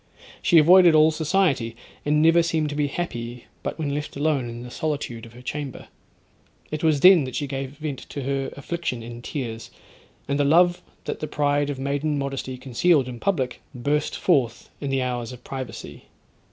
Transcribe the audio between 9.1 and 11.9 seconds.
tears; and the love that the pride of